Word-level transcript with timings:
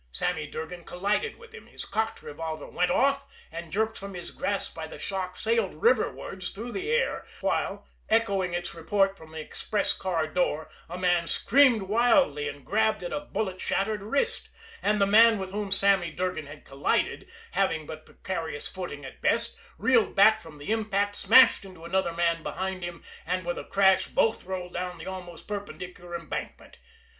Sammy 0.11 0.47
Durgan 0.47 0.83
collided 0.83 1.37
with 1.37 1.53
him, 1.53 1.67
his 1.67 1.85
cocked 1.85 2.23
revolver 2.23 2.65
went 2.65 2.89
off, 2.89 3.23
and, 3.51 3.71
jerked 3.71 3.95
from 3.99 4.15
his 4.15 4.31
grasp 4.31 4.73
by 4.73 4.87
the 4.87 4.97
shock, 4.97 5.35
sailed 5.37 5.75
riverwards 5.79 6.49
through 6.49 6.71
the 6.71 6.89
air, 6.91 7.23
while, 7.41 7.85
echoing 8.09 8.55
its 8.55 8.73
report 8.73 9.15
from 9.15 9.31
the 9.31 9.39
express 9.39 9.93
car 9.93 10.25
door, 10.25 10.71
a 10.89 10.97
man 10.97 11.27
screamed 11.27 11.83
wildly 11.83 12.49
and 12.49 12.65
grabbed 12.65 13.03
at 13.03 13.13
a 13.13 13.19
bullet 13.19 13.61
shattered 13.61 14.01
wrist; 14.01 14.49
and 14.81 14.99
the 14.99 15.05
man 15.05 15.37
with 15.37 15.51
whom 15.51 15.71
Sammy 15.71 16.09
Durgan 16.09 16.47
had 16.47 16.65
collided, 16.65 17.29
having 17.51 17.85
but 17.85 18.03
precarious 18.07 18.67
footing 18.67 19.05
at 19.05 19.21
best, 19.21 19.55
reeled 19.77 20.15
back 20.15 20.41
from 20.41 20.57
the 20.57 20.71
impact, 20.71 21.15
smashed 21.15 21.63
into 21.63 21.85
another 21.85 22.11
man 22.11 22.41
behind 22.41 22.81
him, 22.83 23.03
and 23.23 23.45
with 23.45 23.59
a 23.59 23.65
crash 23.65 24.07
both 24.07 24.45
rolled 24.45 24.73
down 24.73 24.97
the 24.97 25.05
almost 25.05 25.47
perpendicular 25.47 26.15
embankment. 26.15 26.79